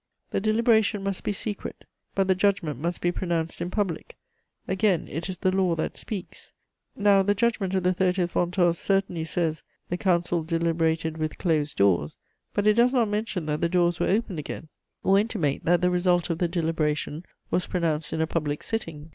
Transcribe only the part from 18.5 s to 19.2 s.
sitting.